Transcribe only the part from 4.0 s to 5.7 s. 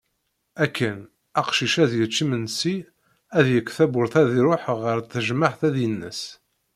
ad iruḥ ɣer tejmeɛt